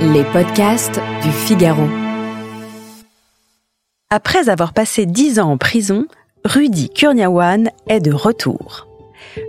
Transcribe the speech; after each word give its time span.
Les 0.00 0.24
podcasts 0.32 1.00
du 1.22 1.30
Figaro. 1.30 1.88
Après 4.10 4.48
avoir 4.48 4.72
passé 4.72 5.04
dix 5.06 5.38
ans 5.40 5.50
en 5.50 5.58
prison, 5.58 6.06
Rudy 6.44 6.90
Kurniawan 6.90 7.70
est 7.88 8.00
de 8.00 8.12
retour. 8.12 8.86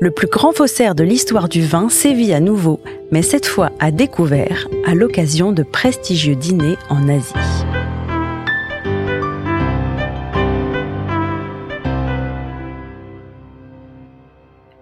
Le 0.00 0.10
plus 0.10 0.28
grand 0.28 0.52
faussaire 0.52 0.94
de 0.94 1.04
l'histoire 1.04 1.48
du 1.48 1.62
vin 1.62 1.88
sévit 1.88 2.32
à 2.32 2.40
nouveau, 2.40 2.80
mais 3.10 3.22
cette 3.22 3.46
fois 3.46 3.70
à 3.80 3.90
découvert, 3.90 4.68
à 4.86 4.94
l'occasion 4.94 5.52
de 5.52 5.62
prestigieux 5.62 6.36
dîners 6.36 6.78
en 6.88 7.08
Asie. 7.08 7.34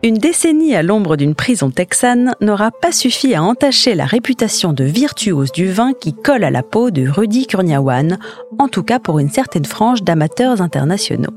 Une 0.05 0.19
décennie 0.19 0.74
à 0.74 0.83
l'ombre 0.83 1.15
d'une 1.16 1.37
prison 1.37 1.70
texane 1.70 2.34
n'aura 2.41 2.73
pas 2.73 2.91
suffi 2.91 3.37
à 3.37 3.43
entacher 3.45 3.95
la 3.95 4.05
réputation 4.05 4.73
de 4.73 4.83
virtuose 4.83 5.52
du 5.52 5.70
vin 5.70 5.93
qui 5.93 6.13
colle 6.13 6.43
à 6.43 6.51
la 6.51 6.65
peau 6.65 6.90
de 6.90 7.09
Rudy 7.09 7.46
Kurniawan, 7.46 8.18
en 8.59 8.66
tout 8.66 8.82
cas 8.82 8.99
pour 8.99 9.21
une 9.21 9.30
certaine 9.30 9.65
frange 9.65 10.02
d'amateurs 10.02 10.60
internationaux. 10.60 11.30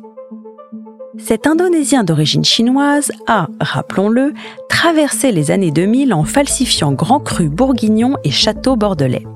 Cet 1.19 1.45
Indonésien 1.45 2.03
d'origine 2.03 2.43
chinoise 2.43 3.11
a, 3.27 3.49
rappelons-le, 3.59 4.33
traversé 4.67 5.31
les 5.31 5.51
années 5.51 5.71
2000 5.71 6.11
en 6.11 6.23
falsifiant 6.23 6.91
grands 6.91 7.19
crus 7.19 7.51
bourguignons 7.51 8.15
et 8.23 8.31
châteaux 8.31 8.75
bordelais. 8.75 9.27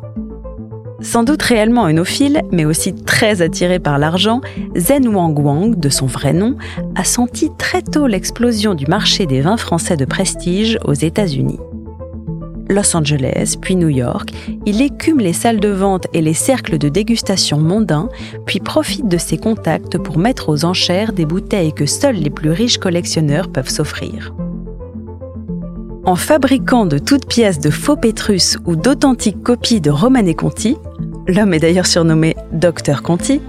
Sans 1.02 1.24
doute 1.24 1.42
réellement 1.42 1.86
œnophile, 1.86 2.42
mais 2.52 2.66
aussi 2.66 2.94
très 2.94 3.42
attiré 3.42 3.80
par 3.80 3.98
l'argent, 3.98 4.42
Zen 4.76 5.08
Wang 5.08 5.38
Wang, 5.40 5.80
de 5.80 5.90
son 5.90 6.08
vrai 6.08 6.34
nom, 6.34 6.56
a 6.96 7.04
senti 7.04 7.50
très 7.58 7.82
tôt 7.82 8.06
l'explosion 8.06 8.74
du 8.74 8.86
marché 8.86 9.26
des 9.26 9.42
vins 9.42 9.58
français 9.58 9.96
de 9.96 10.06
prestige 10.06 10.78
aux 10.84 10.94
États-Unis. 10.94 11.60
Los 12.68 12.96
Angeles, 12.96 13.56
puis 13.60 13.76
New 13.76 13.90
York, 13.90 14.32
il 14.66 14.82
écume 14.82 15.20
les 15.20 15.34
salles 15.34 15.60
de 15.60 15.70
vente 15.70 16.06
et 16.14 16.22
les 16.22 16.36
cercles 16.36 16.78
de 16.78 16.90
dégustation 16.90 17.58
mondains, 17.58 18.10
puis 18.46 18.60
profite 18.60 19.08
de 19.08 19.18
ses 19.18 19.38
contacts 19.38 19.98
pour 19.98 20.20
mettre 20.20 20.50
aux 20.50 20.66
enchères 20.66 21.14
des 21.14 21.26
bouteilles 21.26 21.74
que 21.74 21.88
seuls 21.88 22.18
les 22.18 22.30
plus 22.30 22.52
riches 22.52 22.78
collectionneurs 22.78 23.52
peuvent 23.52 23.70
s'offrir. 23.70 24.34
En 26.10 26.16
fabriquant 26.16 26.88
de 26.88 26.98
toutes 26.98 27.28
pièces 27.28 27.60
de 27.60 27.70
faux 27.70 27.96
Pétrus 27.96 28.58
ou 28.66 28.76
d'authentiques 28.76 29.44
copies 29.44 29.80
de 29.80 29.92
Romanée 29.92 30.34
Conti, 30.34 30.76
l'homme 31.28 31.54
est 31.54 31.60
d'ailleurs 31.60 31.86
surnommé 31.86 32.36
Dr 32.52 33.04
Conti, 33.04 33.40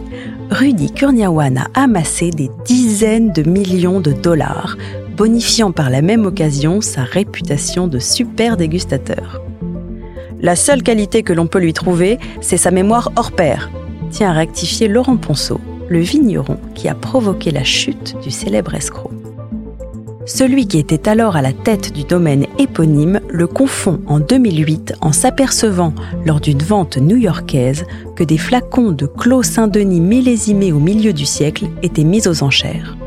Rudy 0.51 0.93
Kurniawan 0.93 1.57
a 1.57 1.69
amassé 1.73 2.29
des 2.29 2.51
dizaines 2.67 3.33
de 3.33 3.49
millions 3.49 4.01
de 4.01 4.13
dollars, 4.13 4.77
bonifiant 5.17 5.73
par 5.73 5.89
la 5.89 6.03
même 6.03 6.27
occasion 6.27 6.83
sa 6.83 7.03
réputation 7.03 7.87
de 7.87 7.99
super 7.99 8.59
dégustateur. 8.59 9.41
La 10.43 10.55
seule 10.55 10.83
qualité 10.83 11.23
que 11.23 11.33
l'on 11.33 11.47
peut 11.47 11.61
lui 11.61 11.73
trouver, 11.73 12.19
c'est 12.43 12.59
sa 12.59 12.71
mémoire 12.71 13.11
hors 13.17 13.33
pair, 13.33 13.71
tient 14.11 14.29
à 14.29 14.35
rectifier 14.35 14.87
Laurent 14.87 15.17
Ponceau, 15.17 15.63
le 15.89 16.01
vigneron 16.01 16.59
qui 16.75 16.91
a 16.91 16.95
provoqué 16.95 17.53
la 17.53 17.65
chute 17.65 18.17
du 18.23 18.31
célèbre 18.31 18.75
escroc. 18.75 19.13
Celui 20.27 20.67
qui 20.67 20.79
était 20.79 21.09
alors 21.09 21.37
à 21.37 21.43
la 21.43 21.55
tête 21.55 21.95
du 21.95 22.05
domaine 22.05 22.47
éponyme 22.59 23.21
le 23.31 23.47
confond 23.47 24.01
en 24.07 24.21
2008 24.21 24.95
en 25.01 25.13
s'apercevant, 25.13 25.95
lors 26.27 26.41
d'une 26.41 26.63
vente 26.63 26.99
new-yorkaise, 26.99 27.87
que 28.17 28.25
des 28.25 28.37
flacons 28.37 28.93
de 28.93 29.07
Clos 29.07 29.45
Saint-Denis 29.45 30.01
millésimés 30.01 30.73
au 30.73 30.79
milieu 30.79 31.15
du 31.15 31.25
siècle 31.25 31.69
étaient 31.83 32.05
mis 32.05 32.29
aux 32.29 32.43
enchères. 32.43 32.99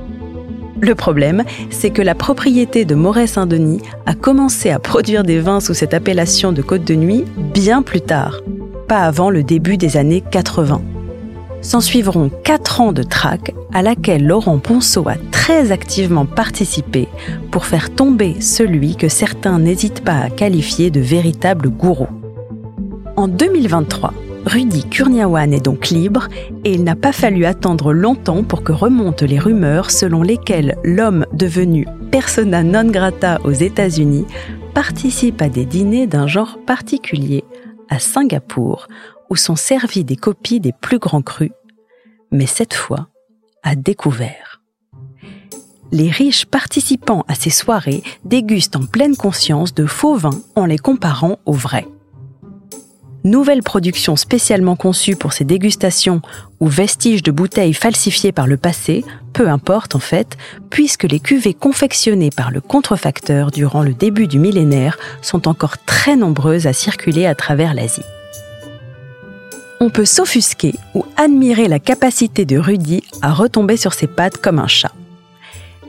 Le 0.81 0.96
problème, 0.96 1.44
c'est 1.69 1.91
que 1.91 2.01
la 2.01 2.16
propriété 2.16 2.84
de 2.84 2.96
Moret-Saint-Denis 2.96 3.81
a 4.07 4.16
commencé 4.16 4.72
à 4.72 4.80
produire 4.80 5.24
des 5.24 5.40
vins 5.40 5.59
sous 5.59 5.75
cette 5.75 5.94
appellation 5.94 6.51
de 6.51 6.63
Côte 6.63 6.84
de 6.84 6.95
Nuit 6.95 7.25
bien 7.53 7.84
plus 7.84 8.01
tard, 8.01 8.41
pas 8.88 9.01
avant 9.01 9.30
le 9.30 9.44
début 9.44 9.78
des 9.78 9.97
années 9.97 10.24
80. 10.31 10.81
S'en 11.62 11.80
suivront 11.80 12.30
quatre 12.44 12.81
ans 12.81 12.91
de 12.91 13.03
traque 13.03 13.53
à 13.72 13.84
laquelle 13.84 14.25
Laurent 14.25 14.57
Ponceau 14.57 15.07
a 15.07 15.16
très 15.44 15.74
activement 15.74 16.26
participé 16.26 17.09
pour 17.52 17.66
faire 17.66 17.94
tomber 17.94 18.40
celui 18.40 18.96
que 18.96 19.09
certains 19.09 19.59
n'hésitent 19.59 20.02
pas 20.02 20.20
à 20.20 20.30
qualifier 20.30 20.90
de 20.90 21.02
véritable 21.02 21.70
gourou. 21.70 22.08
En 23.18 23.28
2023, 23.28 24.14
Rudy 24.46 24.86
Kurniawan 24.86 25.52
est 25.54 25.66
donc 25.66 25.90
libre 25.90 26.30
et 26.64 26.72
il 26.72 26.86
n'a 26.86 26.96
pas 26.96 27.12
fallu 27.12 27.44
attendre 27.44 27.92
longtemps 27.92 28.46
pour 28.46 28.64
que 28.64 28.72
remontent 28.72 29.26
les 29.26 29.38
rumeurs 29.38 29.92
selon 29.92 30.24
lesquelles 30.24 30.78
l'homme 30.86 31.26
devenu 31.34 31.88
persona 32.10 32.64
non 32.64 32.90
grata 32.90 33.42
aux 33.44 33.52
États-Unis 33.52 34.25
participe 34.74 35.42
à 35.42 35.50
des 35.50 35.66
dîners 35.66 36.08
d'un 36.08 36.25
genre 36.25 36.58
particulier 36.66 37.44
à 37.90 38.00
Singapour 38.00 38.88
où 39.30 39.36
sont 39.36 39.58
servies 39.58 40.06
des 40.06 40.16
copies 40.16 40.62
des 40.62 40.72
plus 40.72 41.00
grands 41.00 41.22
crus, 41.22 41.52
mais 42.31 42.46
cette 42.46 42.74
fois 42.74 43.10
à 43.62 43.75
découvert. 43.75 44.53
Les 45.94 46.09
riches 46.09 46.48
participants 46.48 47.24
à 47.28 47.36
ces 47.36 47.52
soirées 47.52 48.02
dégustent 48.26 48.76
en 48.76 48.88
pleine 48.88 49.16
conscience 49.16 49.76
de 49.76 49.86
faux 49.86 50.16
vins 50.16 50.42
en 50.56 50.66
les 50.66 50.80
comparant 50.80 51.38
aux 51.46 51.54
vrais. 51.54 51.86
Nouvelle 53.24 53.62
production 53.62 54.16
spécialement 54.16 54.76
conçue 54.76 55.16
pour 55.16 55.34
ces 55.34 55.46
dégustations 55.46 56.24
ou 56.59 56.66
vestiges 56.66 57.22
de 57.22 57.31
bouteilles 57.31 57.76
falsifiées 57.76 58.31
par 58.31 58.48
le 58.48 58.58
passé, 58.58 59.06
peu 59.34 59.48
importe 59.48 59.96
en 59.96 60.00
fait, 60.00 60.36
puisque 60.72 61.04
les 61.04 61.20
cuvées 61.20 61.54
confectionnées 61.54 62.31
par 62.31 62.50
le 62.50 62.60
contrefacteur 62.60 63.52
durant 63.52 63.84
le 63.84 63.94
début 63.94 64.25
du 64.25 64.40
millénaire 64.40 64.98
sont 65.22 65.48
encore 65.48 65.78
très 65.86 66.16
nombreuses 66.16 66.66
à 66.66 66.74
circuler 66.74 67.28
à 67.28 67.36
travers 67.36 67.75
l'Asie 67.75 68.02
on 69.80 69.90
peut 69.90 70.06
s'offusquer 70.06 70.75
ou 70.96 71.04
admirer 71.18 71.68
la 71.68 71.78
capacité 71.78 72.46
de 72.46 72.58
Rudy 72.58 73.04
à 73.22 73.34
retomber 73.34 73.75
sur 73.75 73.94
ses 73.94 74.08
pattes 74.08 74.38
comme 74.38 74.60
un 74.60 74.68
chat. 74.68 74.94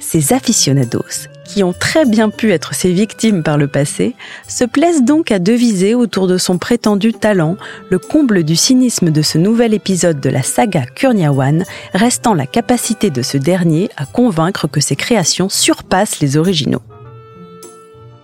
Ces 0.00 0.32
aficionados, 0.32 1.28
qui 1.44 1.62
ont 1.62 1.72
très 1.72 2.04
bien 2.04 2.30
pu 2.30 2.52
être 2.52 2.74
ses 2.74 2.92
victimes 2.92 3.42
par 3.42 3.58
le 3.58 3.68
passé, 3.68 4.14
se 4.48 4.64
plaisent 4.64 5.02
donc 5.02 5.30
à 5.30 5.38
deviser 5.38 5.94
autour 5.94 6.26
de 6.26 6.38
son 6.38 6.58
prétendu 6.58 7.12
talent 7.12 7.56
le 7.90 7.98
comble 7.98 8.44
du 8.44 8.56
cynisme 8.56 9.10
de 9.10 9.22
ce 9.22 9.38
nouvel 9.38 9.74
épisode 9.74 10.20
de 10.20 10.30
la 10.30 10.42
saga 10.42 10.86
Kurniawan, 10.86 11.64
restant 11.92 12.34
la 12.34 12.46
capacité 12.46 13.10
de 13.10 13.22
ce 13.22 13.38
dernier 13.38 13.90
à 13.96 14.06
convaincre 14.06 14.68
que 14.68 14.80
ses 14.80 14.96
créations 14.96 15.48
surpassent 15.48 16.20
les 16.20 16.36
originaux. 16.36 16.82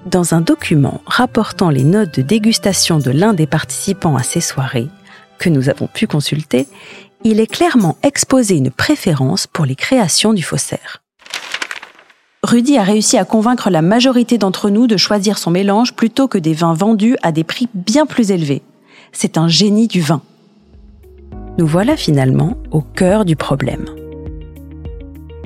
Dans 0.06 0.34
un 0.34 0.40
document 0.40 1.02
rapportant 1.06 1.68
les 1.68 1.84
notes 1.84 2.16
de 2.16 2.22
dégustation 2.22 2.98
de 2.98 3.10
l'un 3.10 3.34
des 3.34 3.46
participants 3.46 4.16
à 4.16 4.22
ces 4.22 4.40
soirées, 4.40 4.88
que 5.38 5.50
nous 5.50 5.68
avons 5.68 5.86
pu 5.86 6.06
consulter, 6.06 6.66
il 7.22 7.38
est 7.38 7.46
clairement 7.46 7.98
exposé 8.02 8.56
une 8.56 8.70
préférence 8.70 9.46
pour 9.46 9.66
les 9.66 9.76
créations 9.76 10.32
du 10.32 10.42
faussaire. 10.42 11.02
Rudy 12.50 12.78
a 12.78 12.82
réussi 12.82 13.16
à 13.16 13.24
convaincre 13.24 13.70
la 13.70 13.80
majorité 13.80 14.36
d'entre 14.36 14.70
nous 14.70 14.88
de 14.88 14.96
choisir 14.96 15.38
son 15.38 15.52
mélange 15.52 15.94
plutôt 15.94 16.26
que 16.26 16.36
des 16.36 16.52
vins 16.52 16.74
vendus 16.74 17.14
à 17.22 17.30
des 17.30 17.44
prix 17.44 17.68
bien 17.74 18.06
plus 18.06 18.32
élevés. 18.32 18.62
C'est 19.12 19.38
un 19.38 19.46
génie 19.46 19.86
du 19.86 20.00
vin. 20.00 20.20
Nous 21.58 21.66
voilà 21.68 21.96
finalement 21.96 22.56
au 22.72 22.80
cœur 22.80 23.24
du 23.24 23.36
problème. 23.36 23.84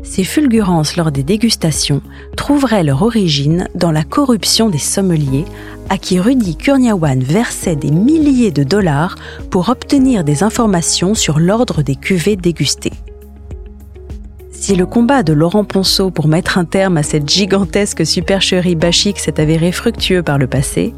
Ces 0.02 0.24
fulgurances 0.24 0.96
lors 0.96 1.12
des 1.12 1.22
dégustations 1.22 2.00
trouveraient 2.38 2.84
leur 2.84 3.02
origine 3.02 3.68
dans 3.74 3.92
la 3.92 4.04
corruption 4.04 4.70
des 4.70 4.78
sommeliers 4.78 5.44
à 5.90 5.98
qui 5.98 6.18
Rudy 6.18 6.56
Kurniawan 6.56 7.22
versait 7.22 7.76
des 7.76 7.90
milliers 7.90 8.50
de 8.50 8.64
dollars 8.64 9.16
pour 9.50 9.68
obtenir 9.68 10.24
des 10.24 10.42
informations 10.42 11.12
sur 11.12 11.38
l'ordre 11.38 11.82
des 11.82 11.96
cuvées 11.96 12.36
dégustées. 12.36 12.92
Si 14.64 14.74
le 14.74 14.86
combat 14.86 15.22
de 15.22 15.34
Laurent 15.34 15.64
Ponceau 15.64 16.10
pour 16.10 16.26
mettre 16.26 16.56
un 16.56 16.64
terme 16.64 16.96
à 16.96 17.02
cette 17.02 17.28
gigantesque 17.28 18.06
supercherie 18.06 18.76
bachique 18.76 19.18
s'est 19.18 19.38
avéré 19.38 19.72
fructueux 19.72 20.22
par 20.22 20.38
le 20.38 20.46
passé, 20.46 20.94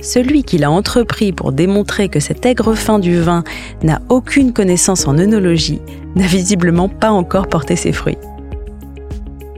celui 0.00 0.44
qu'il 0.44 0.62
a 0.62 0.70
entrepris 0.70 1.32
pour 1.32 1.50
démontrer 1.50 2.08
que 2.08 2.20
cet 2.20 2.46
aigre 2.46 2.74
fin 2.74 3.00
du 3.00 3.20
vin 3.20 3.42
n'a 3.82 4.00
aucune 4.08 4.52
connaissance 4.52 5.08
en 5.08 5.18
œnologie 5.18 5.80
n'a 6.14 6.28
visiblement 6.28 6.88
pas 6.88 7.10
encore 7.10 7.48
porté 7.48 7.74
ses 7.74 7.90
fruits 7.90 8.18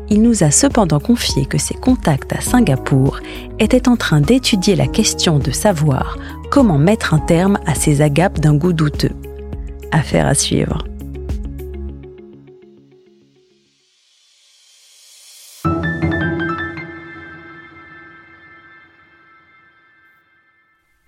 Il 0.08 0.22
nous 0.22 0.42
a 0.42 0.50
cependant 0.50 0.98
confié 0.98 1.44
que 1.44 1.58
ses 1.58 1.74
contacts 1.74 2.32
à 2.32 2.40
Singapour 2.40 3.20
étaient 3.58 3.90
en 3.90 3.96
train 3.96 4.22
d'étudier 4.22 4.74
la 4.74 4.86
question 4.86 5.38
de 5.38 5.50
savoir 5.50 6.16
comment 6.50 6.78
mettre 6.78 7.12
un 7.12 7.18
terme 7.18 7.58
à 7.66 7.74
ces 7.74 8.00
agapes 8.00 8.40
d'un 8.40 8.54
goût 8.54 8.72
douteux. 8.72 9.12
Affaire 9.92 10.26
à 10.26 10.34
suivre. 10.34 10.89